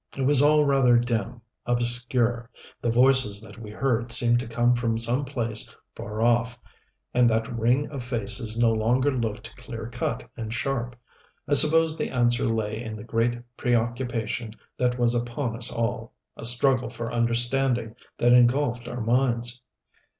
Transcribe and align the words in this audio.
It 0.17 0.23
was 0.23 0.41
all 0.41 0.65
rather 0.65 0.97
dim, 0.97 1.43
obscure, 1.67 2.49
the 2.81 2.89
voices 2.89 3.39
that 3.41 3.59
we 3.59 3.69
heard 3.69 4.11
seemed 4.11 4.39
to 4.39 4.47
come 4.47 4.73
from 4.73 4.97
some 4.97 5.25
place 5.25 5.69
far 5.93 6.23
off, 6.23 6.57
and 7.13 7.29
that 7.29 7.55
ring 7.55 7.87
of 7.91 8.01
faces 8.01 8.57
no 8.57 8.71
longer 8.73 9.11
looked 9.11 9.55
clear 9.57 9.85
cut 9.87 10.27
and 10.35 10.51
sharp. 10.51 10.95
I 11.47 11.53
suppose 11.53 11.99
the 11.99 12.09
answer 12.09 12.49
lay 12.49 12.81
in 12.81 12.95
the 12.95 13.03
great 13.03 13.43
preoccupation 13.57 14.53
that 14.75 14.97
was 14.97 15.13
upon 15.13 15.55
us 15.55 15.71
all, 15.71 16.13
a 16.35 16.45
struggle 16.45 16.89
for 16.89 17.13
understanding 17.13 17.95
that 18.17 18.33
engulfed 18.33 18.87
our 18.87 19.01
minds. 19.01 19.61